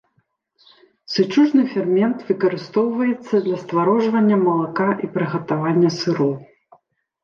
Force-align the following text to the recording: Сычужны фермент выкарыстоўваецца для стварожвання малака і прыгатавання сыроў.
Сычужны 1.15 1.65
фермент 1.75 2.17
выкарыстоўваецца 2.31 3.45
для 3.47 3.63
стварожвання 3.67 4.43
малака 4.49 4.91
і 5.03 5.15
прыгатавання 5.17 5.89
сыроў. 6.03 6.39